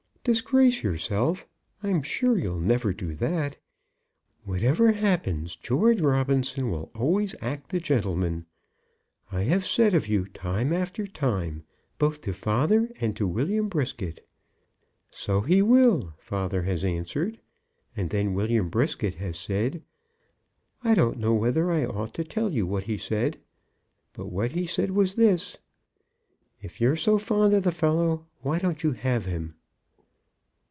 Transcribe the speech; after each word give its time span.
"Disgrace 0.23 0.83
yourself! 0.83 1.47
I'm 1.81 2.03
sure 2.03 2.37
you'll 2.37 2.59
never 2.59 2.93
do 2.93 3.15
that. 3.15 3.57
'Whatever 4.43 4.91
happens 4.91 5.55
George 5.55 5.99
Robinson 5.99 6.69
will 6.69 6.91
always 6.93 7.33
act 7.41 7.71
the 7.71 7.79
gentleman,' 7.79 8.45
I 9.31 9.41
have 9.45 9.65
said 9.65 9.95
of 9.95 10.07
you, 10.07 10.27
times 10.27 10.73
after 10.73 11.07
times, 11.07 11.63
both 11.97 12.21
to 12.21 12.33
father 12.33 12.91
and 13.01 13.17
to 13.17 13.27
William 13.27 13.67
Brisket. 13.67 14.23
'So 15.09 15.41
he 15.41 15.63
will!' 15.63 16.13
father 16.19 16.61
has 16.61 16.83
answered. 16.85 17.39
And 17.97 18.11
then 18.11 18.35
William 18.35 18.69
Brisket 18.69 19.15
has 19.15 19.39
said; 19.39 19.81
I 20.83 20.93
don't 20.93 21.17
know 21.17 21.33
whether 21.33 21.71
I 21.71 21.83
ought 21.83 22.13
to 22.13 22.23
tell 22.23 22.51
you 22.53 22.67
what 22.67 22.83
he 22.83 22.95
said. 22.99 23.39
But 24.13 24.27
what 24.27 24.51
he 24.51 24.67
said 24.67 24.91
was 24.91 25.15
this 25.15 25.57
'If 26.61 26.79
you're 26.79 26.95
so 26.95 27.17
fond 27.17 27.55
of 27.55 27.63
the 27.63 27.71
fellow, 27.71 28.27
why 28.41 28.59
don't 28.59 28.83
you 28.83 28.91
have 28.91 29.25
him?'" 29.25 29.55